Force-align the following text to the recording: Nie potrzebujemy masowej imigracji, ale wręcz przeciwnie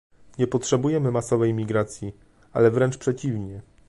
Nie 0.39 0.47
potrzebujemy 0.47 1.11
masowej 1.11 1.49
imigracji, 1.51 2.13
ale 2.53 2.71
wręcz 2.71 2.97
przeciwnie 2.97 3.61